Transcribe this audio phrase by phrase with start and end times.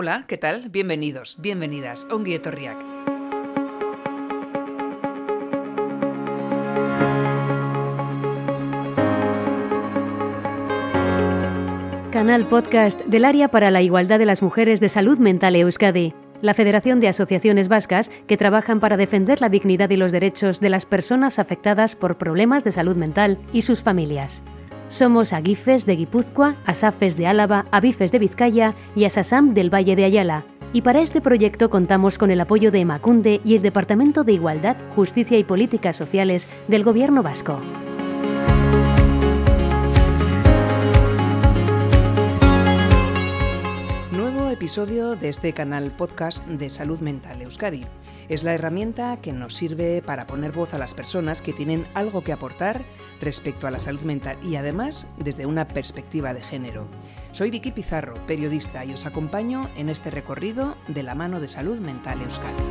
[0.00, 0.68] Hola, ¿qué tal?
[0.68, 2.78] Bienvenidos, bienvenidas a un Etorriak.
[12.12, 16.54] Canal podcast del Área para la Igualdad de las Mujeres de Salud Mental Euskadi, la
[16.54, 20.86] Federación de Asociaciones Vascas que trabajan para defender la dignidad y los derechos de las
[20.86, 24.44] personas afectadas por problemas de salud mental y sus familias.
[24.88, 30.04] Somos Agifes de Guipúzcoa, Asafes de Álava, Abifes de Vizcaya y Asasam del Valle de
[30.04, 30.44] Ayala.
[30.72, 34.76] Y para este proyecto contamos con el apoyo de Macunde y el Departamento de Igualdad,
[34.96, 37.60] Justicia y Políticas Sociales del Gobierno Vasco.
[44.58, 47.86] Episodio de este canal podcast de Salud Mental Euskadi.
[48.28, 52.24] Es la herramienta que nos sirve para poner voz a las personas que tienen algo
[52.24, 52.84] que aportar
[53.20, 56.88] respecto a la salud mental y además desde una perspectiva de género.
[57.30, 61.78] Soy Vicky Pizarro, periodista, y os acompaño en este recorrido de la mano de Salud
[61.78, 62.64] Mental Euskadi.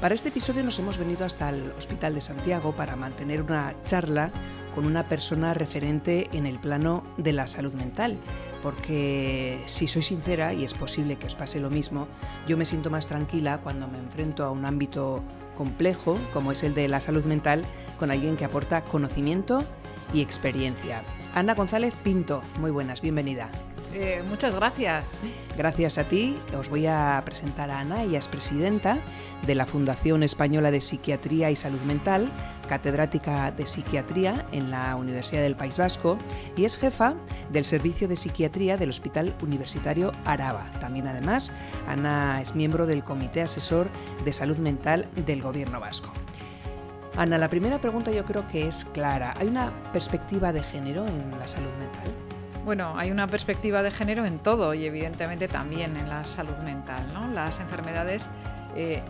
[0.00, 4.32] Para este episodio nos hemos venido hasta el Hospital de Santiago para mantener una charla
[4.74, 8.18] con una persona referente en el plano de la salud mental,
[8.62, 12.08] porque si soy sincera, y es posible que os pase lo mismo,
[12.46, 15.22] yo me siento más tranquila cuando me enfrento a un ámbito
[15.54, 17.62] complejo, como es el de la salud mental,
[17.98, 19.64] con alguien que aporta conocimiento
[20.12, 21.04] y experiencia.
[21.34, 23.48] Ana González Pinto, muy buenas, bienvenida.
[23.94, 25.08] Eh, muchas gracias.
[25.56, 28.98] Gracias a ti, os voy a presentar a Ana, ella es presidenta
[29.46, 32.28] de la Fundación Española de Psiquiatría y Salud Mental,
[32.68, 36.18] catedrática de psiquiatría en la Universidad del País Vasco
[36.56, 37.14] y es jefa
[37.52, 40.72] del Servicio de Psiquiatría del Hospital Universitario Araba.
[40.80, 41.52] También además,
[41.86, 43.88] Ana es miembro del Comité Asesor
[44.24, 46.12] de Salud Mental del Gobierno Vasco.
[47.16, 49.34] Ana, la primera pregunta yo creo que es clara.
[49.36, 52.23] ¿Hay una perspectiva de género en la salud mental?
[52.64, 57.04] Bueno, hay una perspectiva de género en todo y evidentemente también en la salud mental.
[57.12, 57.28] ¿no?
[57.28, 58.30] Las enfermedades
[58.74, 59.02] eh,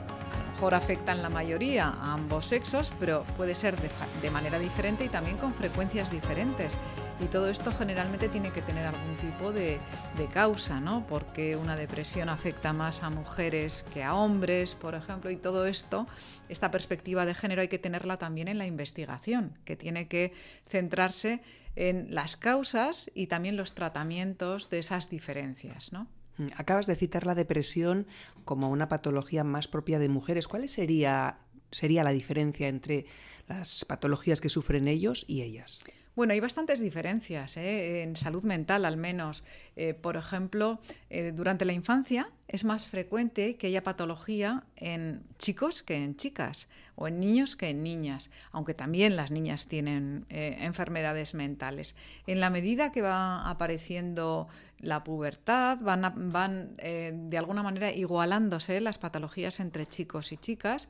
[0.54, 3.74] mejor afectan la mayoría a ambos sexos, pero puede ser
[4.22, 6.78] de, manera diferente y también con frecuencias diferentes.
[7.20, 9.80] Y todo esto generalmente tiene que tener algún tipo de,
[10.16, 11.06] de causa, ¿no?
[11.08, 16.06] Porque una depresión afecta más a mujeres que a hombres, por ejemplo, y todo esto,
[16.48, 20.32] esta perspectiva de género hay que tenerla también en la investigación, que tiene que
[20.68, 21.42] centrarse
[21.74, 25.92] en las causas y también los tratamientos de esas diferencias.
[25.92, 26.06] ¿no?
[26.38, 28.06] Mm, acabas de citar la depresión
[28.44, 30.48] como una patología más propia de mujeres.
[30.48, 31.38] ¿Cuál sería,
[31.70, 33.06] sería la diferencia entre
[33.48, 35.80] las patologías que sufren ellos y ellas?
[36.16, 38.02] Bueno, hay bastantes diferencias ¿eh?
[38.02, 39.42] en salud mental, al menos.
[39.74, 40.80] Eh, por ejemplo,
[41.10, 46.68] eh, durante la infancia es más frecuente que haya patología en chicos que en chicas,
[46.94, 51.96] o en niños que en niñas, aunque también las niñas tienen enfermedades mentales.
[52.28, 54.46] En la medida que va apareciendo
[54.78, 60.88] la pubertad, van, van eh, de alguna manera igualándose las patologías entre chicos y chicas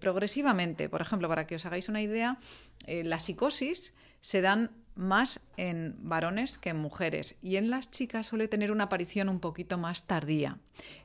[0.00, 0.88] progresivamente.
[0.88, 2.36] Por ejemplo, para que os hagáis una idea,
[2.88, 8.48] la psicosis se dan más en varones que en mujeres y en las chicas suele
[8.48, 10.58] tener una aparición un poquito más tardía.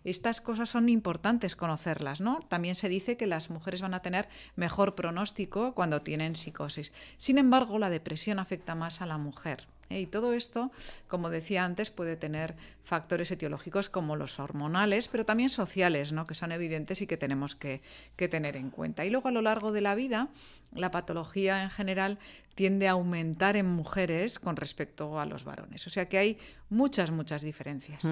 [0.04, 2.40] Estas cosas son importantes conocerlas, ¿no?
[2.48, 6.94] También se dice que las mujeres van a tener mejor pronóstico cuando tienen psicosis.
[7.18, 9.68] Sin embargo, la depresión afecta más a la mujer.
[9.90, 10.72] Y todo esto,
[11.08, 16.26] como decía antes, puede tener factores etiológicos como los hormonales, pero también sociales, ¿no?
[16.26, 17.82] que son evidentes y que tenemos que,
[18.16, 19.06] tener en cuenta.
[19.06, 20.30] Y luego a lo largo de la vida,
[20.74, 22.20] la patología en general
[22.56, 25.86] tiende a aumentar en mujeres con respecto a los varones.
[25.88, 26.38] O sea que hay
[26.70, 28.12] muchas, muchas diferencias.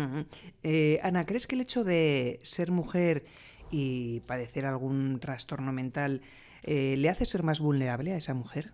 [0.64, 3.26] Eh, Ana, ¿crees que el hecho de ser mujer
[3.72, 6.22] y padecer algún trastorno mental
[6.64, 8.72] eh, le hace ser más vulnerable a esa mujer?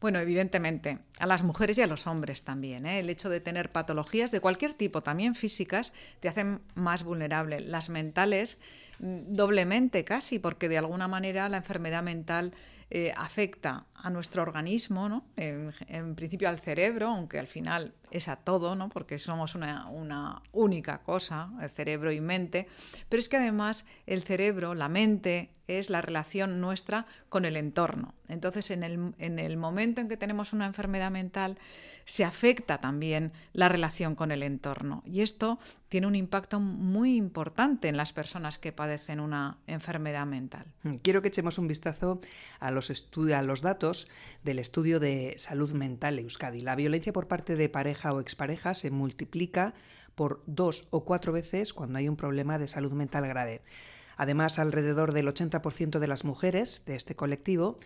[0.00, 2.86] Bueno, evidentemente, a las mujeres y a los hombres también.
[2.86, 3.00] ¿eh?
[3.00, 7.60] El hecho de tener patologías de cualquier tipo, también físicas, te hacen más vulnerable.
[7.60, 8.58] Las mentales,
[8.98, 12.54] mm, doblemente casi, porque de alguna manera la enfermedad mental
[12.90, 15.24] eh, afecta a nuestro organismo, ¿no?
[15.36, 18.88] en, principio al cerebro, aunque al final es a todo, ¿no?
[18.88, 22.66] porque somos una, única cosa, el cerebro y mente,
[23.08, 28.14] pero es que además el cerebro, la mente, es la relación nuestra con el entorno.
[28.28, 31.58] Entonces, en el, en el momento en que tenemos una enfermedad mental,
[32.04, 35.04] se afecta también la relación con el entorno.
[35.06, 40.66] Y esto tiene un impacto muy importante en las personas que padecen una enfermedad mental.
[41.02, 42.20] Quiero que echemos un vistazo
[42.58, 43.89] a los, a los datos
[44.44, 46.60] del estudio de salud mental Euskadi.
[46.60, 49.74] La violencia por parte de pareja o expareja se multiplica
[50.14, 53.62] por dos o cuatro veces cuando hay un problema de salud mental grave.
[54.16, 57.78] Además, alrededor del 80% de las mujeres de este colectivo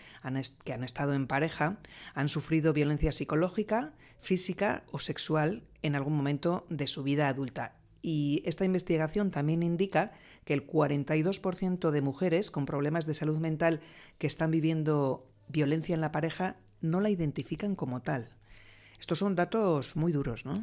[0.65, 1.79] que han estado en pareja
[2.13, 7.77] han sufrido violencia psicológica, física o sexual en algún momento de su vida adulta.
[8.03, 10.13] Y esta investigación también indica
[10.45, 13.81] que el 42% de mujeres con problemas de salud mental
[14.19, 18.31] que están viviendo violencia en la pareja no la identifican como tal.
[19.01, 20.55] Estos son datos muy duros, ¿no?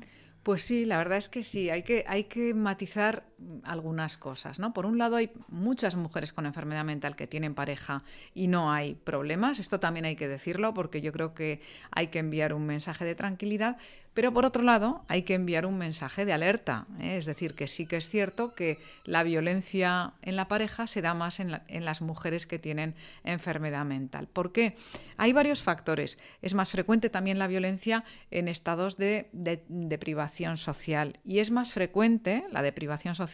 [0.44, 3.31] Pues sí, la verdad es que sí, hay que, hay que matizar
[3.64, 4.74] algunas cosas, ¿no?
[4.74, 8.04] Por un lado hay muchas mujeres con enfermedad mental que tienen pareja
[8.34, 11.62] y no hay problemas, esto también hay que decirlo porque yo creo que
[11.92, 13.78] hay que enviar un mensaje de tranquilidad,
[14.14, 16.86] pero por otro lado, hay que enviar un mensaje de alerta.
[17.00, 17.16] ¿eh?
[17.18, 21.14] Es decir, que sí que es cierto que la violencia en la pareja se da
[21.14, 21.52] más en,
[21.86, 22.94] las mujeres que tienen
[23.24, 24.28] enfermedad mental.
[24.28, 24.76] ¿Por qué?
[25.16, 26.20] Hay varios factores.
[26.42, 31.72] Es más frecuente también la violencia en estados de, de privación social y es más
[31.72, 33.31] frecuente la deprivación social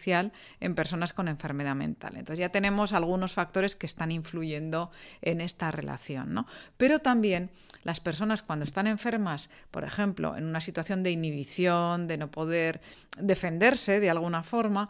[0.60, 2.16] en personas con enfermedad mental.
[2.16, 4.90] Entonces ya tenemos algunos factores que están influyendo
[5.22, 6.34] en esta relación.
[6.34, 6.46] ¿no?
[6.76, 7.50] Pero también
[7.84, 12.80] las personas cuando están enfermas, por ejemplo, en una situación de inhibición, de no poder
[13.18, 14.88] defenderse de alguna forma,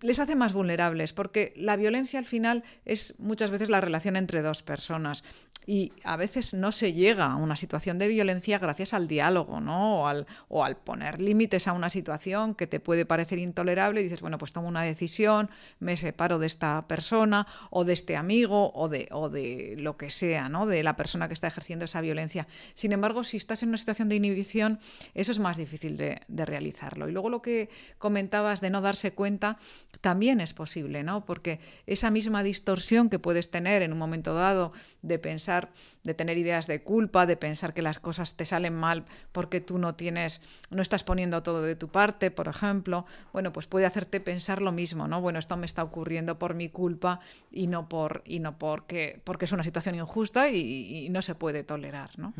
[0.00, 4.42] les hace más vulnerables, porque la violencia al final es muchas veces la relación entre
[4.42, 5.22] dos personas
[5.66, 10.02] y a veces no se llega a una situación de violencia gracias al diálogo, ¿no?
[10.02, 14.04] O al, o al poner límites a una situación que te puede parecer intolerable y
[14.04, 18.72] dices, bueno, pues tomo una decisión, me separo de esta persona o de este amigo
[18.74, 20.66] o de, o de lo que sea, ¿no?
[20.66, 22.46] De la persona que está ejerciendo esa violencia.
[22.74, 24.78] Sin embargo, si estás en una situación de inhibición,
[25.14, 27.08] eso es más difícil de, de realizarlo.
[27.08, 29.58] Y luego lo que comentabas de no darse cuenta,
[30.00, 31.24] también es posible, ¿no?
[31.24, 34.72] Porque esa misma distorsión que puedes tener en un momento dado
[35.02, 35.55] de pensar,
[36.04, 39.78] de tener ideas de culpa, de pensar que las cosas te salen mal porque tú
[39.78, 44.20] no tienes, no estás poniendo todo de tu parte, por ejemplo, bueno, pues puede hacerte
[44.20, 45.20] pensar lo mismo, ¿no?
[45.20, 47.20] Bueno, esto me está ocurriendo por mi culpa
[47.50, 51.62] y no por y no porque porque es una situación injusta y, no se puede
[51.62, 52.34] tolerar, ¿no?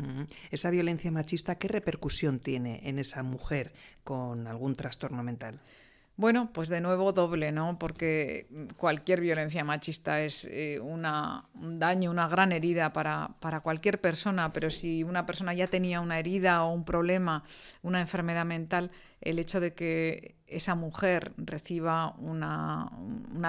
[0.51, 3.73] Esa violencia machista, ¿qué repercusión tiene en esa mujer
[4.03, 5.61] con algún trastorno mental?
[6.17, 7.77] Bueno, pues de nuevo doble, ¿no?
[7.77, 14.01] Porque cualquier violencia machista es eh, una, un daño, una gran herida para, para, cualquier
[14.01, 17.43] persona, pero si una persona ya tenía una herida o un problema,
[17.83, 18.89] una enfermedad mental,
[19.21, 22.89] el hecho de que esa mujer reciba una,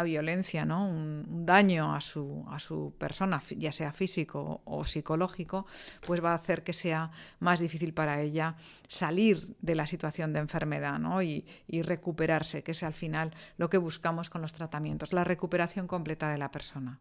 [0.04, 0.88] violencia, ¿no?
[0.88, 5.66] un, daño a su, a su, persona, ya sea físico o psicológico,
[6.04, 8.56] pues va a hacer que sea más difícil para ella
[8.88, 11.22] salir de la situación de enfermedad ¿no?
[11.22, 11.46] y,
[11.82, 16.38] recuperarse, que es al final lo que buscamos con los tratamientos, la recuperación completa de
[16.38, 16.98] la persona.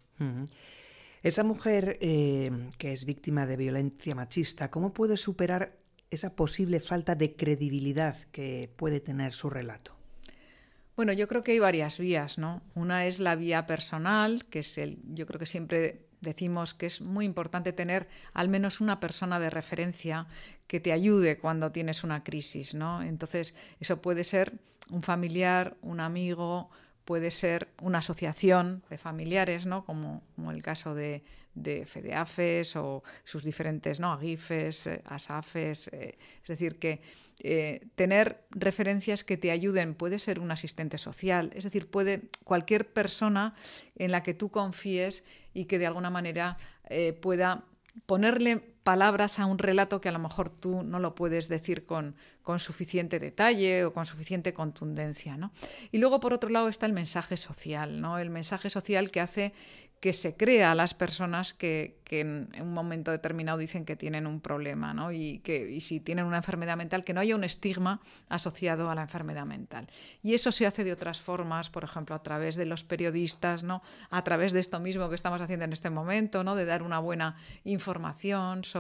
[1.24, 5.78] Esa mujer eh, que es víctima de violencia machista, ¿cómo puede superar
[6.10, 9.96] esa posible falta de credibilidad que puede tener su relato?
[10.96, 12.62] Bueno, yo creo que hay varias vías, ¿no?
[12.74, 17.02] Una es la vía personal, que es el, yo creo que siempre decimos que es
[17.02, 20.26] muy importante tener al menos una persona de referencia
[20.66, 23.04] que te ayude cuando tienes una crisis, ¿no?
[23.04, 24.54] Entonces, eso puede ser
[24.92, 26.72] un familiar, un amigo,
[27.08, 29.86] puede ser una asociación de familiares, ¿no?
[29.86, 31.24] como, como el caso de,
[31.58, 34.14] de FEDEAFES o sus diferentes ¿no?
[34.14, 35.90] AGIFES, eh, ASAFES.
[35.90, 37.02] Eh, es decir, que
[37.40, 42.92] eh, tener referencias que te ayuden puede ser un asistente social, es decir, puede cualquier
[42.92, 43.56] persona
[43.96, 45.24] en la que tú confíes
[45.54, 46.58] y que de alguna manera
[47.22, 47.66] pueda
[48.06, 52.16] ponerle palabras a un relato que a lo mejor tú no lo puedes decir con,
[52.42, 55.36] con suficiente detalle o con suficiente contundencia.
[55.36, 55.52] ¿no?
[55.92, 58.18] Y luego, por otro lado, está el mensaje social, ¿no?
[58.18, 59.54] el mensaje social que hace
[60.00, 64.42] que se crea a las personas que, en un momento determinado dicen que tienen un
[64.42, 65.12] problema, ¿no?
[65.12, 69.02] Y que si tienen una enfermedad mental, que no haya un estigma asociado a la
[69.02, 69.88] enfermedad mental.
[70.22, 73.82] Y eso se hace de otras formas, por ejemplo, a través de los periodistas, ¿no?
[74.12, 76.56] A través de esto mismo que estamos haciendo en este momento, ¿no?
[76.56, 78.77] De dar una buena información sobre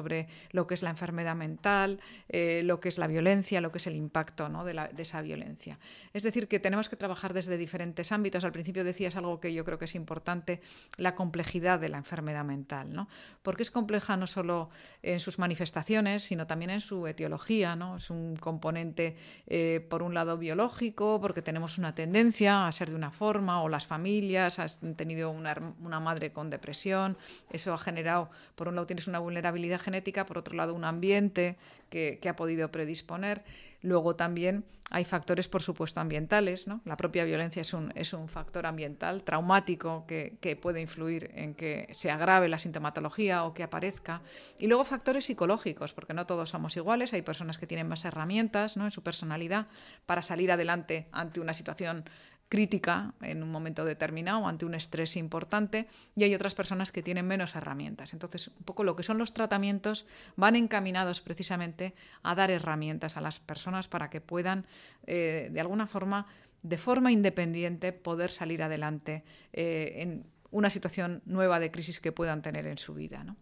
[0.52, 2.00] lo que es la enfermedad mental,
[2.30, 5.80] eh, lo que es la violencia, lo que es el impacto de, esa violencia.
[6.14, 8.44] Es decir, que tenemos que trabajar desde diferentes ámbitos.
[8.44, 10.62] Al principio decías algo que yo creo que es importante,
[10.98, 13.08] la complejidad de la enfermedad mental, ¿no?
[13.42, 14.70] Porque es compleja no solo
[15.02, 17.78] en sus manifestaciones, sino también en su etiología.
[17.98, 19.16] Es un componente,
[19.48, 23.70] eh, por un lado, biológico, porque tenemos una tendencia a ser de una forma, o
[23.70, 27.18] las familias han tenido una madre con depresión,
[27.52, 31.58] eso ha generado, por un lado tienes una vulnerabilidad genética, por otro lado un ambiente
[31.90, 33.44] que, que ha podido predisponer.
[33.82, 36.68] Luego también hay factores, por supuesto, ambientales.
[36.68, 36.82] ¿no?
[36.86, 41.56] La propia violencia es un, es un factor ambiental traumático que, que, puede influir en
[41.56, 44.22] que se agrave la sintomatología o que aparezca.
[44.58, 47.14] Y luego factores psicológicos, porque no todos somos iguales.
[47.14, 48.86] Hay personas que tienen más herramientas ¿no?
[48.86, 49.68] en su personalidad
[50.06, 52.06] para salir adelante ante una situación
[52.50, 57.28] crítica en un momento determinado ante un estrés importante y hay otras personas que tienen
[57.28, 58.14] menos herramientas.
[58.14, 63.22] Entonces, un poco lo que son los tratamientos van encaminados precisamente a dar herramientas a
[63.22, 64.66] las personas para que puedan,
[65.06, 66.28] eh, de alguna forma,
[66.64, 69.24] de forma independiente, poder salir adelante
[69.54, 73.24] eh, en una situación nueva de crisis que puedan tener en su vida.
[73.24, 73.36] ¿no?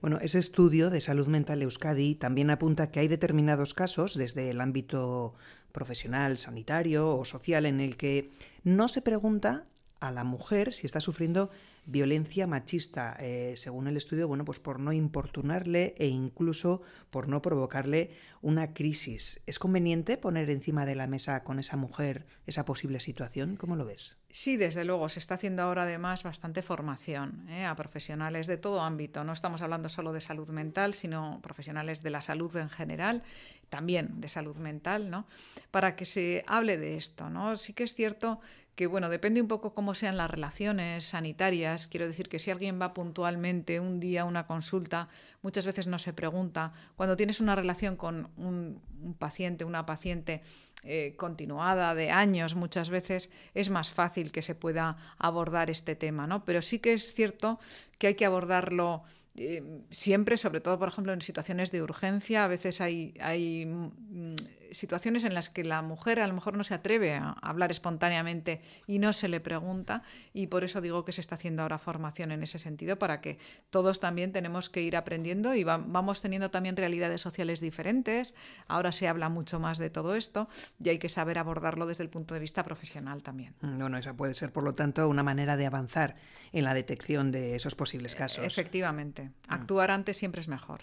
[0.00, 4.60] Bueno, ese estudio de salud mental Euskadi también apunta que hay determinados casos, desde el
[4.60, 5.34] ámbito
[5.72, 8.30] profesional, sanitario o social, en el que
[8.64, 9.64] no se pregunta
[10.00, 11.50] a la mujer si está sufriendo
[11.88, 17.40] violencia machista, eh, según el estudio, bueno, pues por no importunarle e incluso por no
[17.40, 18.10] provocarle
[18.42, 19.40] una crisis.
[19.46, 23.56] ¿Es conveniente poner encima de la mesa con esa mujer esa posible situación?
[23.56, 24.18] ¿Cómo lo ves?
[24.30, 25.08] Sí, desde luego.
[25.08, 27.64] Se está haciendo ahora además bastante formación ¿eh?
[27.64, 29.24] a profesionales de todo ámbito.
[29.24, 33.22] No estamos hablando solo de salud mental, sino profesionales de la salud en general,
[33.70, 35.26] también de salud mental, ¿no?
[35.70, 37.56] Para que se hable de esto, ¿no?
[37.56, 38.40] Sí que es cierto
[38.78, 41.88] que bueno, depende un poco cómo sean las relaciones sanitarias.
[41.88, 45.08] Quiero decir que si alguien va puntualmente un día a una consulta,
[45.42, 46.72] muchas veces no se pregunta.
[46.94, 48.80] Cuando tienes una relación con un,
[49.18, 50.42] paciente, una paciente
[50.84, 56.28] eh, continuada de años, muchas veces es más fácil que se pueda abordar este tema,
[56.28, 56.44] ¿no?
[56.44, 57.58] Pero sí que es cierto
[57.98, 59.02] que hay que abordarlo
[59.34, 64.36] eh, siempre, sobre todo, por ejemplo, en situaciones de urgencia, a veces hay, hay mm,
[64.72, 68.60] situaciones en las que la mujer a lo mejor no se atreve a hablar espontáneamente
[68.86, 72.32] y no se le pregunta y por eso digo que se está haciendo ahora formación
[72.32, 73.38] en ese sentido para que
[73.70, 78.34] todos también tenemos que ir aprendiendo y vamos teniendo también realidades sociales diferentes.
[78.66, 80.48] Ahora se habla mucho más de todo esto
[80.82, 83.54] y hay que saber abordarlo desde el punto de vista profesional también.
[83.60, 86.16] No, no, esa puede ser por lo tanto una manera de avanzar
[86.52, 88.44] en la detección de esos posibles casos.
[88.44, 89.32] Efectivamente, mm.
[89.48, 90.80] actuar antes siempre es mejor.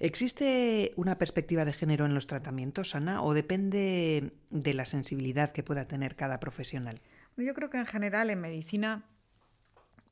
[0.00, 5.62] ¿Existe una perspectiva de género en los tratamientos, Ana, o depende de la sensibilidad que
[5.62, 7.00] pueda tener cada profesional?
[7.36, 9.04] Yo creo que en general en medicina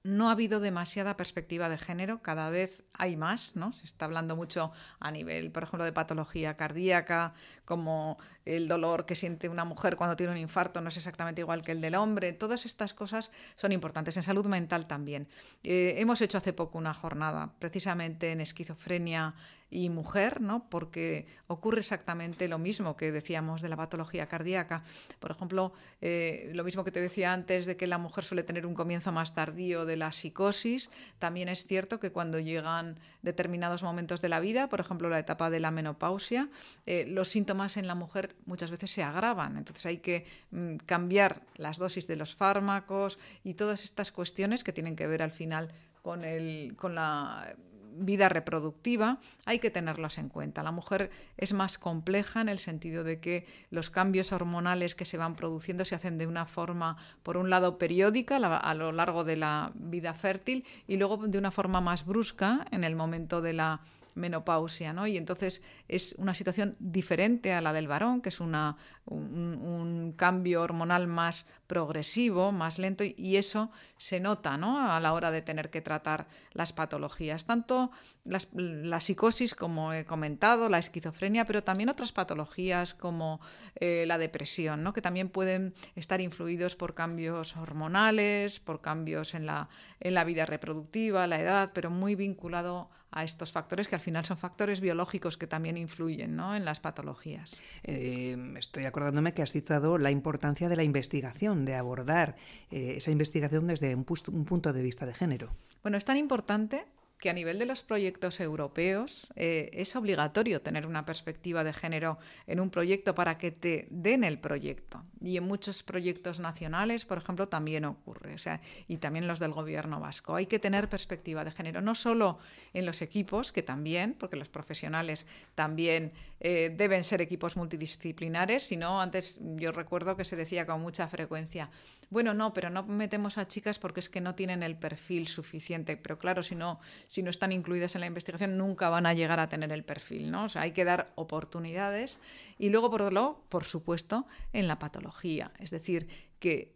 [0.06, 3.72] no ha habido demasiada perspectiva de género, cada vez hay más, ¿no?
[3.72, 7.34] Se está hablando mucho a nivel, por ejemplo, de patología cardíaca,
[7.66, 11.62] como el dolor que siente una mujer cuando tiene un infarto no es exactamente igual
[11.62, 12.32] que el del hombre.
[12.32, 14.16] Todas estas cosas son importantes.
[14.16, 15.28] En salud mental también.
[15.64, 19.34] Eh, hemos hecho hace poco una jornada precisamente en esquizofrenia
[19.68, 20.68] y mujer, ¿no?
[20.68, 24.84] porque ocurre exactamente lo mismo que decíamos de la patología cardíaca.
[25.18, 28.64] Por ejemplo, eh, lo mismo que te decía antes de que la mujer suele tener
[28.64, 34.20] un comienzo más tardío de la psicosis, también es cierto que cuando llegan determinados momentos
[34.20, 36.48] de la vida, por ejemplo la etapa de la menopausia,
[36.86, 39.56] eh, los síntomas en la mujer muchas veces se agravan.
[39.56, 44.72] Entonces hay que mm, cambiar las dosis de los fármacos y todas estas cuestiones que
[44.72, 45.68] tienen que ver al final
[46.02, 47.56] con, el, con la
[47.98, 50.62] vida reproductiva, hay que tenerlos en cuenta.
[50.62, 55.16] La mujer es más compleja en el sentido de que los cambios hormonales que se
[55.16, 59.36] van produciendo se hacen de una forma, por un lado, periódica a lo largo de
[59.36, 63.80] la vida fértil y luego de una forma más brusca en el momento de la
[64.16, 65.06] menopausia, ¿no?
[65.06, 70.62] Y entonces es una situación diferente a la del varón, que es una, un, cambio
[70.62, 74.90] hormonal más progresivo, más lento, y eso se nota ¿no?
[74.90, 77.90] a la hora de tener que tratar las patologías, tanto
[78.24, 83.40] la psicosis, como he comentado, la esquizofrenia, pero también otras patologías como
[83.76, 84.92] eh, la depresión, ¿no?
[84.92, 89.68] que también pueden estar influidos por cambios hormonales, por cambios en la,
[90.00, 94.26] en la vida reproductiva, la edad, pero muy vinculado a estos factores que al final
[94.26, 96.54] son factores biológicos que también influyen ¿no?
[96.54, 97.62] en las patologías.
[97.82, 102.36] Eh, estoy acordándome que has citado la importancia de la investigación, de abordar
[102.70, 105.50] eh, esa investigación desde un, un punto de vista de género.
[105.82, 106.84] Bueno, es tan importante
[107.18, 112.18] que a nivel de los proyectos europeos eh, es obligatorio tener una perspectiva de género
[112.46, 115.02] en un proyecto para que te den el proyecto.
[115.22, 119.52] Y en muchos proyectos nacionales, por ejemplo, también ocurre, o sea, y también los del
[119.52, 120.36] gobierno vasco.
[120.36, 122.38] Hay que tener perspectiva de género, no solo
[122.74, 129.00] en los equipos, que también, porque los profesionales también eh, deben ser equipos multidisciplinares, sino
[129.00, 131.70] antes yo recuerdo que se decía con mucha frecuencia,
[132.10, 135.96] bueno, no, pero no metemos a chicas porque es que no tienen el perfil suficiente,
[135.96, 139.40] pero claro, si no si no están incluidas en la investigación, nunca van a llegar
[139.40, 140.44] a tener el perfil, ¿no?
[140.44, 142.20] O sea, hay que dar oportunidades.
[142.58, 145.52] Y luego, por otro por supuesto, en la patología.
[145.58, 146.08] Es decir,
[146.38, 146.74] que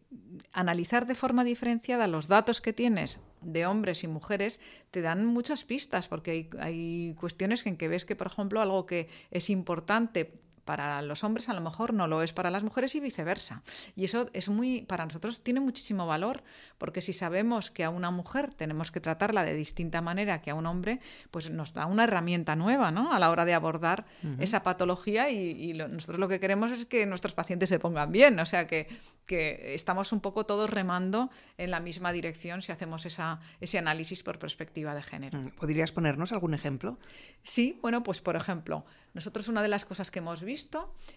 [0.52, 4.60] analizar de forma diferenciada los datos que tienes de hombres y mujeres
[4.90, 8.86] te dan muchas pistas, porque hay, hay cuestiones en que ves que, por ejemplo, algo
[8.86, 12.94] que es importante para los hombres a lo mejor no lo es para las mujeres
[12.94, 13.64] y viceversa.
[13.96, 16.44] Y eso es muy, para nosotros tiene muchísimo valor,
[16.78, 20.54] porque si sabemos que a una mujer tenemos que tratarla de distinta manera que a
[20.54, 21.00] un hombre,
[21.32, 23.12] pues nos da una herramienta nueva ¿no?
[23.12, 24.04] a la hora de abordar
[24.38, 28.46] esa patología y, nosotros lo que queremos es que nuestros pacientes se pongan bien, o
[28.46, 28.86] sea que,
[29.26, 34.22] que estamos un poco todos remando en la misma dirección si hacemos esa, ese análisis
[34.22, 35.40] por perspectiva de género.
[35.40, 36.96] Mm, ¿Podrías ponernos algún ejemplo?
[37.42, 38.84] Sí, bueno, pues por ejemplo,
[39.14, 40.59] nosotros una de las cosas que hemos visto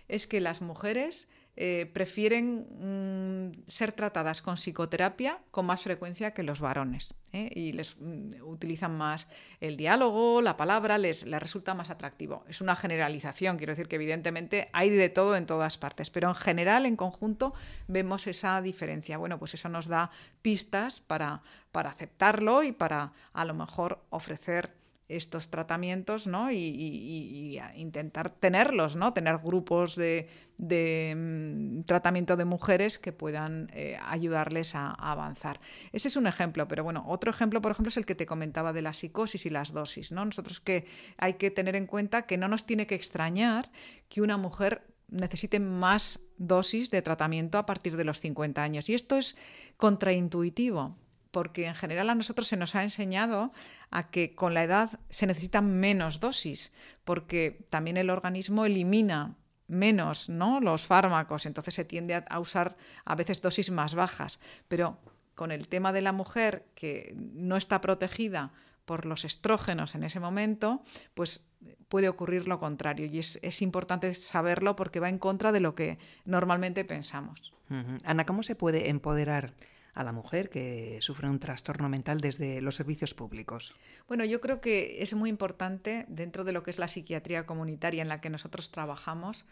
[0.08, 6.42] es que las mujeres eh, prefieren mm, ser tratadas con psicoterapia con más frecuencia que
[6.42, 7.48] los varones ¿eh?
[7.54, 9.28] y les mm, utilizan más
[9.60, 12.44] el diálogo, la palabra, les, les, resulta más atractivo.
[12.48, 16.36] Es una generalización, quiero decir que evidentemente hay de todo en todas partes, pero en
[16.36, 17.54] general, en conjunto,
[17.88, 19.20] vemos esa diferencia.
[19.20, 20.10] Bueno, pues eso nos da
[20.42, 24.74] pistas para, para aceptarlo y para a lo mejor ofrecer
[25.10, 26.52] estos tratamientos ¿no?
[26.52, 29.14] y, intentar tenerlos, ¿no?
[29.14, 35.60] tener grupos de, mm, tratamiento de mujeres que puedan eh, ayudarles a, avanzar.
[35.92, 38.74] Ese es un ejemplo, pero bueno, otro ejemplo, por ejemplo, es el que te comentaba
[38.74, 40.12] de la psicosis y las dosis.
[40.12, 40.26] ¿no?
[40.26, 40.86] Nosotros que
[41.18, 43.72] hay que tener en cuenta que no nos tiene que extrañar
[44.10, 48.90] que una mujer necesite más dosis de tratamiento a partir de los 50 años.
[48.90, 49.38] Y esto es
[49.78, 50.98] contraintuitivo,
[51.34, 53.52] porque en general a nosotros se nos ha enseñado
[53.90, 56.72] a que con la edad se necesitan menos dosis,
[57.04, 59.36] porque también el organismo elimina
[59.68, 60.60] menos ¿no?
[60.60, 64.40] los fármacos, entonces se tiende a, usar a veces dosis más bajas.
[64.68, 65.00] Pero
[65.34, 68.54] con el tema de la mujer que no está protegida
[68.86, 70.84] por los estrógenos en ese momento,
[71.16, 71.48] pues
[71.90, 73.08] puede ocurrir lo contrario.
[73.08, 77.56] Y es, importante saberlo porque va en contra de lo que normalmente pensamos.
[78.04, 79.56] Ana, ¿cómo se puede empoderar
[79.94, 83.74] a la mujer que sufre un trastorno mental desde los servicios públicos?
[84.08, 88.02] Bueno, yo creo que es muy importante dentro de lo que es la psiquiatría comunitaria
[88.02, 89.46] en la que nosotros trabajamos,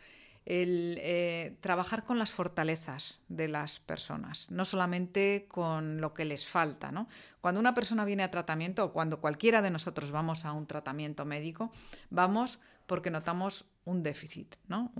[0.45, 6.47] el eh, trabajar con las fortalezas de las personas, no solamente con lo que les
[6.47, 6.91] falta.
[6.91, 7.07] ¿no?
[7.41, 11.25] Cuando una persona viene a tratamiento o cuando cualquiera de nosotros vamos a un tratamiento
[11.25, 11.71] médico,
[12.09, 14.91] vamos porque notamos un déficit, ¿no?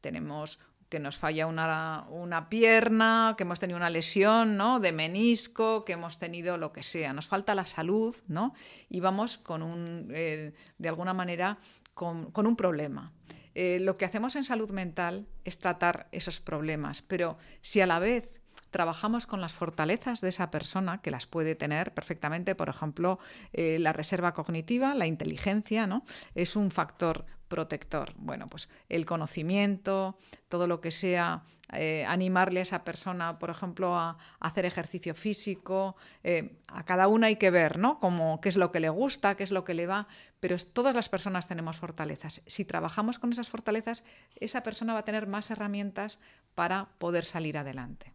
[0.00, 0.58] tenemos
[0.92, 4.78] que nos falla una, una, pierna, que hemos tenido una lesión ¿no?
[4.78, 7.14] de menisco, que hemos tenido lo que sea.
[7.14, 8.52] Nos falta la salud ¿no?
[8.90, 11.56] y vamos con un, eh, de alguna manera
[11.94, 13.10] con, un problema.
[13.54, 17.98] Eh, lo que hacemos en salud mental es tratar esos problemas, pero si a la
[17.98, 23.18] vez trabajamos con las fortalezas de esa persona, que las puede tener perfectamente, por ejemplo,
[23.54, 26.04] eh, la reserva cognitiva, la inteligencia, ¿no?
[26.34, 28.14] Es un factor protector.
[28.16, 30.16] Bueno, pues el conocimiento,
[30.48, 31.42] todo lo que sea
[31.74, 35.94] eh, animarle a esa persona, por ejemplo, a, hacer ejercicio físico.
[36.24, 38.00] Eh, a cada una hay que ver, ¿no?
[38.00, 40.08] Como qué es lo que le gusta, qué es lo que le va.
[40.40, 42.40] Pero todas las personas tenemos fortalezas.
[42.46, 44.02] Si trabajamos con esas fortalezas,
[44.36, 46.20] esa persona va a tener más herramientas
[46.54, 48.14] para poder salir adelante.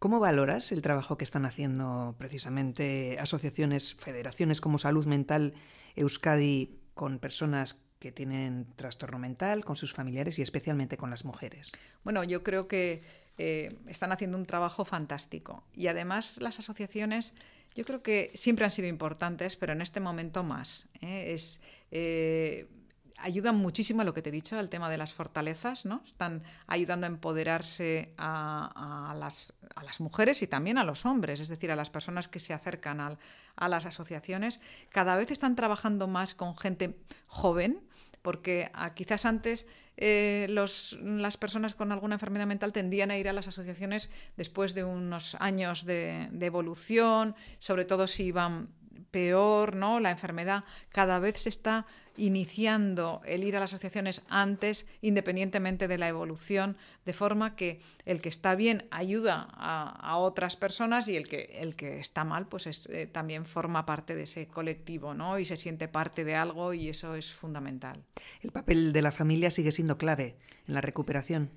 [0.00, 5.54] ¿Cómo valoras el trabajo que están haciendo precisamente asociaciones, federaciones como Salud Mental
[5.94, 11.70] Euskadi con personas que tienen trastorno mental, con sus familiares y especialmente con las mujeres?
[12.02, 13.02] Bueno, yo creo que
[13.38, 17.34] eh, están haciendo un trabajo fantástico y además las asociaciones
[17.74, 20.88] yo creo que siempre han sido importantes, pero en este momento más.
[21.02, 21.32] ¿eh?
[21.34, 21.60] Es,
[21.92, 22.66] eh,
[23.22, 26.02] ayudan muchísimo a lo que te he dicho, al tema de las fortalezas, ¿no?
[26.06, 29.52] Están ayudando a empoderarse a, las,
[29.98, 33.68] mujeres y también a los hombres, es decir, a las personas que se acercan a
[33.68, 34.60] las asociaciones.
[34.90, 37.82] Cada vez están trabajando más con gente joven,
[38.22, 43.32] porque ah, quizás antes eh, las personas con alguna enfermedad mental tendían a ir a
[43.32, 48.68] las asociaciones después de unos años de, de evolución, sobre todo si iban
[49.10, 50.00] peor, ¿no?
[50.00, 51.86] La enfermedad cada vez se está
[52.16, 58.20] iniciando el ir a las asociaciones antes, independientemente de la evolución, de forma que el
[58.20, 62.88] que está bien ayuda a, otras personas y el que, el que está mal, pues
[62.90, 65.38] eh, también forma parte de ese colectivo, ¿no?
[65.38, 68.04] Y se siente parte de algo y eso es fundamental.
[68.42, 70.36] El papel de la familia sigue siendo clave
[70.66, 71.50] en la recuperación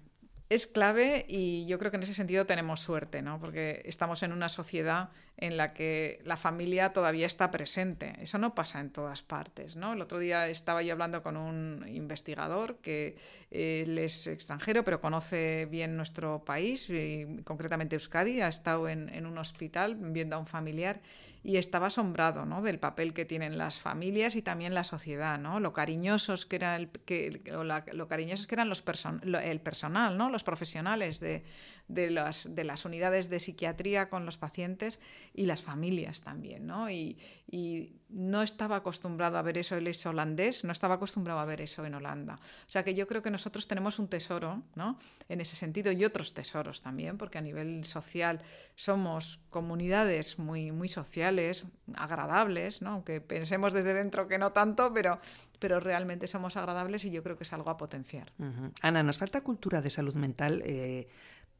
[0.53, 3.39] es clave y yo creo que en ese sentido tenemos suerte, ¿no?
[3.39, 8.13] porque estamos en una sociedad en la que la familia todavía está presente.
[8.21, 9.75] Eso no pasa en todas partes.
[9.75, 9.93] ¿no?
[9.93, 13.17] El otro día estaba yo hablando con un investigador que
[13.51, 19.37] él es extranjero, pero conoce bien nuestro país, y concretamente Euskadi, ha estado en un
[19.37, 21.01] hospital viendo a un familiar
[21.43, 22.61] y estaba asombrado ¿no?
[22.61, 25.59] del papel que tienen las familias y también la sociedad, ¿no?
[25.59, 27.41] lo cariñosos que, era el, que,
[27.91, 28.83] lo cariñosos que eran los
[29.43, 30.29] el personal, ¿no?
[30.29, 31.43] los profesionales de,
[31.87, 34.99] de, las, de las unidades de psiquiatría con los pacientes
[35.33, 36.65] y las familias también.
[36.65, 36.89] ¿no?
[36.89, 37.17] Y,
[37.49, 41.61] y no estaba acostumbrado a ver eso, él es holandés, no estaba acostumbrado a ver
[41.61, 42.35] eso en Holanda.
[42.35, 44.97] O sea que yo creo que nosotros tenemos un tesoro ¿no?
[45.29, 48.41] en ese sentido y otros tesoros también, porque a nivel social
[48.75, 51.65] somos comunidades muy, muy sociales,
[51.95, 52.91] agradables, ¿no?
[52.91, 55.19] aunque pensemos desde dentro que no tanto, pero,
[55.59, 58.31] pero realmente somos agradables y yo creo que es algo a potenciar.
[58.81, 60.61] Ana, nos falta cultura de salud mental.
[60.65, 61.07] Eh,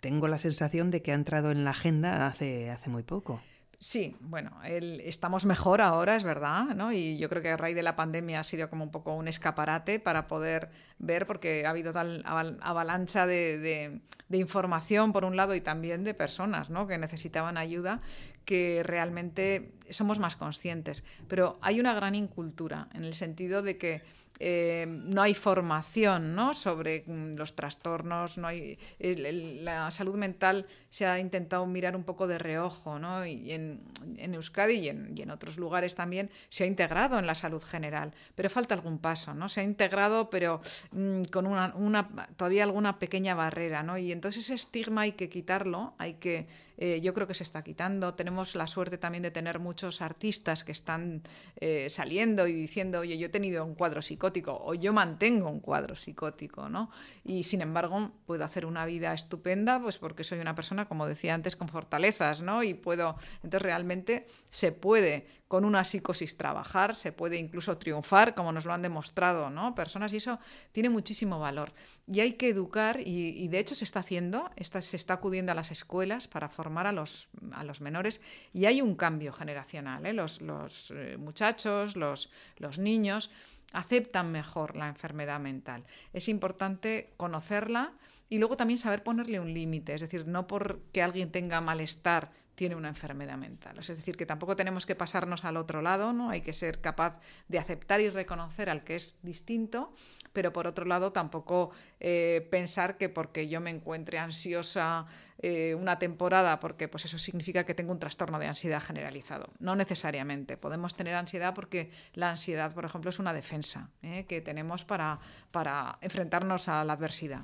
[0.04, 3.42] tengo la sensación de que ha entrado en la agenda hace, hace muy poco.
[3.80, 6.92] Sí, bueno, estamos mejor ahora, es verdad, ¿no?
[6.92, 9.30] Y yo creo que a raíz de la pandemia ha sido como un poco un
[9.30, 15.62] escaparate para poder ver, porque ha habido tal avalancha de, información, por un lado, y
[15.62, 16.86] también de personas, ¿no?
[16.86, 18.02] Que necesitaban ayuda,
[18.44, 21.04] que realmente somos más conscientes.
[21.28, 24.02] Pero hay una gran incultura, en el sentido de que
[24.40, 26.54] eh, no hay formación ¿no?
[26.54, 32.28] sobre mm, los trastornos, no hay, la salud mental se ha intentado mirar un poco
[32.28, 33.26] de reojo, ¿no?
[33.26, 33.82] y en,
[34.18, 37.62] en Euskadi y en, y en, otros lugares también se ha integrado en la salud
[37.62, 39.50] general, pero falta algún paso, ¿no?
[39.50, 44.00] se ha integrado pero mm, con una, una, todavía alguna pequeña barrera, ¿no?
[44.00, 47.64] y entonces ese estigma hay que quitarlo, hay que eh, yo creo que se está
[47.64, 48.14] quitando.
[48.14, 51.24] Tenemos la suerte también de tener muchos artistas que están
[51.60, 55.62] eh, saliendo y diciendo, oye, yo he tenido un cuadro psicótico o yo mantengo un
[55.62, 56.92] cuadro psicótico, ¿no?
[57.24, 61.34] Y sin embargo, puedo hacer una vida estupenda, pues porque soy una persona, como decía
[61.34, 62.62] antes, con fortalezas, ¿no?
[62.62, 68.52] Y puedo, entonces realmente se puede con una psicosis trabajar, se puede incluso triunfar, como
[68.52, 69.76] nos lo han demostrado ¿no?
[69.76, 70.40] personas, y eso
[70.72, 71.74] tiene muchísimo valor.
[72.08, 75.70] Y hay que educar, y, de hecho se está haciendo, se está acudiendo a las
[75.70, 78.20] escuelas para formar a los, a los menores,
[78.52, 80.08] y hay un cambio generacional.
[80.08, 80.14] ¿eh?
[80.14, 83.30] Los, los eh, muchachos, los, los niños
[83.74, 85.84] aceptan mejor la enfermedad mental.
[86.14, 87.94] Es importante conocerla
[88.28, 92.76] y luego también saber ponerle un límite, es decir, no porque alguien tenga malestar tiene
[92.76, 93.78] una enfermedad mental.
[93.80, 96.30] Es decir, que tampoco tenemos que pasarnos al otro lado, ¿no?
[96.30, 99.92] Hay que ser capaz de aceptar y reconocer al que es distinto,
[100.34, 105.06] pero por otro lado tampoco eh, pensar que porque yo me encuentre ansiosa
[105.40, 109.50] eh, una temporada, porque pues eso significa que tengo un trastorno de ansiedad generalizado.
[109.60, 110.56] No necesariamente.
[110.56, 114.26] Podemos tener ansiedad porque la ansiedad, por ejemplo, es una defensa ¿eh?
[114.28, 115.20] que tenemos para,
[115.52, 117.42] para enfrentarnos a la adversidad.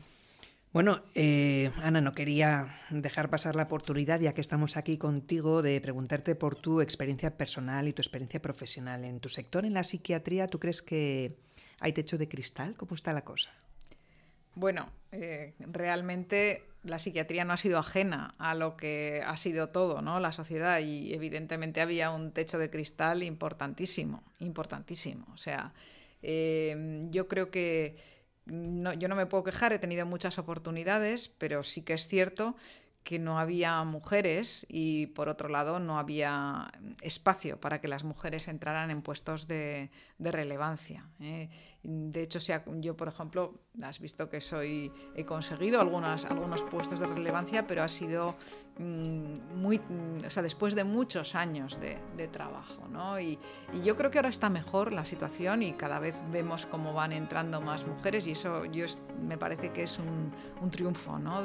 [0.71, 5.82] Bueno, eh, Ana, no quería dejar pasar la oportunidad, ya que estamos aquí contigo, de
[5.82, 9.03] preguntarte por tu experiencia personal y tu experiencia profesional.
[9.03, 11.36] En tu sector, en la psiquiatría, ¿tú crees que
[11.79, 12.75] hay techo de cristal?
[12.75, 13.49] ¿Cómo está la cosa?
[14.53, 20.03] Bueno, eh, realmente la psiquiatría no ha sido ajena a lo que ha sido todo,
[20.03, 20.19] ¿no?
[20.19, 25.25] La sociedad y evidentemente había un techo de cristal importantísimo, importantísimo.
[25.34, 25.73] O sea,
[26.21, 28.18] eh, yo creo que
[28.49, 32.55] yo no me puedo quejar, he tenido muchas oportunidades, pero sí que es cierto
[33.03, 38.47] que no había mujeres y por otro lado no había espacio para que las mujeres
[38.47, 41.07] entraran en puestos de, relevancia.
[41.19, 41.49] ¿eh?
[41.81, 42.39] De hecho,
[42.81, 47.83] yo, por ejemplo, has visto que soy, he conseguido algunas, algunos puestos de relevancia, pero
[47.83, 48.35] ha sido
[48.77, 52.88] mm, muy, mm, o sea, después de muchos años de, trabajo.
[52.89, 53.19] ¿no?
[53.19, 53.39] Y,
[53.83, 57.62] yo creo que ahora está mejor la situación y cada vez vemos cómo van entrando
[57.62, 58.85] más mujeres y eso yo
[59.21, 61.41] me parece que es un, un triunfo ¿no?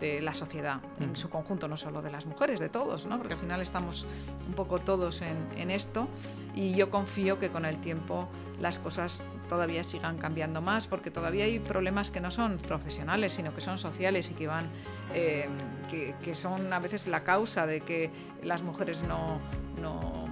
[0.00, 3.18] De la sociedad en su conjunto, no solo de las mujeres, de todos, ¿no?
[3.18, 4.06] porque al final estamos
[4.46, 6.08] un poco todos en, en, esto
[6.54, 11.44] y yo confío que con el tiempo las cosas todavía sigan cambiando más, porque todavía
[11.44, 14.70] hay problemas que no son profesionales, sino que son sociales y que van,
[15.12, 15.48] eh,
[15.88, 18.10] que, que, son a veces la causa de que
[18.42, 19.40] las mujeres no,
[19.80, 20.29] no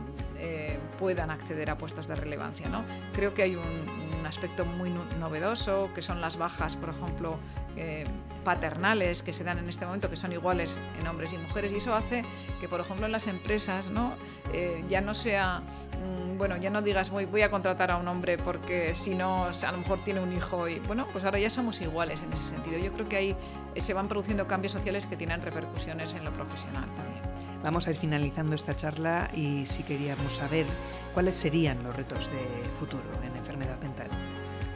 [0.98, 2.68] puedan acceder a puestos de relevancia.
[2.68, 2.84] ¿no?
[3.14, 7.38] Creo que hay un, aspecto muy novedoso, que son las bajas, por ejemplo,
[7.76, 8.04] eh,
[8.44, 11.76] paternales que se dan en este momento, que son iguales en hombres y mujeres, y
[11.76, 12.26] eso hace
[12.60, 14.16] que, por ejemplo, en las empresas ¿no?
[14.52, 15.62] Eh, ya no sea,
[15.98, 19.44] mm, bueno, ya no digas voy, voy a contratar a un hombre porque si no,
[19.44, 22.44] a lo mejor tiene un hijo, y bueno, pues ahora ya somos iguales en ese
[22.44, 22.78] sentido.
[22.78, 23.36] Yo creo que ahí
[23.76, 27.27] se van produciendo cambios sociales que tienen repercusiones en lo profesional también.
[27.62, 30.66] Vamos a ir finalizando esta charla y si queríamos saber
[31.12, 34.08] cuáles serían los retos de futuro en enfermedad mental.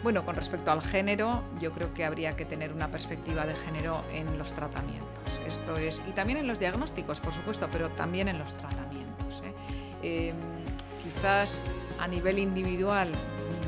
[0.02, 4.02] Bueno, con respecto al género, yo creo que habría que tener una perspectiva de género
[4.12, 5.40] en los tratamientos.
[5.46, 9.42] Esto es, y también en los diagnósticos, por supuesto, pero también en los tratamientos.
[9.44, 10.30] ¿eh?
[10.30, 10.36] Em,
[11.00, 11.62] quizás
[12.00, 13.12] a nivel individual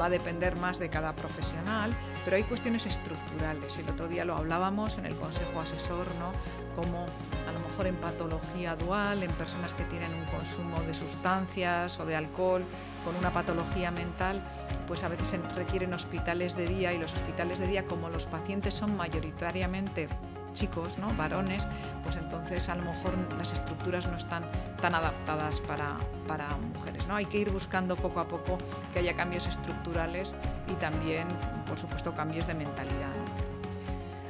[0.00, 3.78] va a depender más de cada profesional, pero hay cuestiones estructurales.
[3.78, 6.32] El otro día lo hablábamos en el Consejo Asesor, ¿no?
[6.74, 7.06] Como
[7.48, 12.06] a lo mejor en patología dual, en personas que tienen un consumo de sustancias o
[12.06, 12.64] de alcohol
[13.04, 14.42] con una patología mental,
[14.86, 18.74] pues a veces requieren hospitales de día y los hospitales de día, como los pacientes
[18.74, 20.08] son mayoritariamente
[20.54, 21.12] chicos, ¿no?
[21.14, 21.68] varones,
[22.02, 24.44] pues entonces a lo mejor las estructuras no están
[24.80, 27.06] tan adaptadas para, para mujeres.
[27.06, 27.14] ¿no?
[27.14, 28.56] Hay que ir buscando poco a poco
[28.92, 30.34] que haya cambios estructurales
[30.68, 31.28] y también,
[31.66, 33.12] por supuesto, cambios de mentalidad.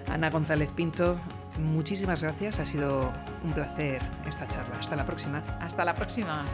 [0.08, 1.18] Ana González Pinto,
[1.58, 2.58] muchísimas gracias.
[2.58, 4.76] Ha sido un placer esta charla.
[4.80, 5.42] Hasta la próxima.
[5.60, 6.44] Hasta la próxima.